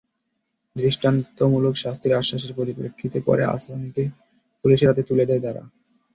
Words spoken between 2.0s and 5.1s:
আশ্বাসের পরিপ্রেক্ষিতে পরে আসামিকে পুলিশের হাতে